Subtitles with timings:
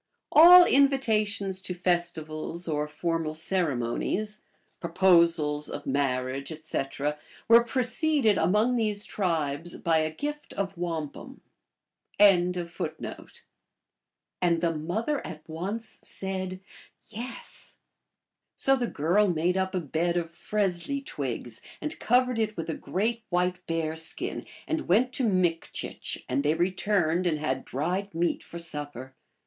[0.33, 4.41] So 1 All invitations to festivals, or formal ceremonies,
[4.79, 11.41] proposals >f marriage, etc., were preceded among these tribes by a gift of wampum.
[12.17, 12.77] 54 THE ALGONQUIN LEGENDS.
[14.39, 14.57] the
[18.87, 23.67] girl made up a bed of fresli twigs and covered it with a great white
[23.67, 29.13] bear skin, and went to Mikchich, and they returned and had dried meat for supper.